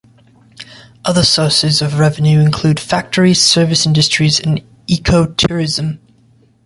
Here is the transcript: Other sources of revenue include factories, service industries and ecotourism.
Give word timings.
Other 1.05 1.21
sources 1.21 1.79
of 1.79 1.99
revenue 1.99 2.39
include 2.39 2.79
factories, 2.79 3.39
service 3.39 3.85
industries 3.85 4.39
and 4.39 4.63
ecotourism. 4.87 5.99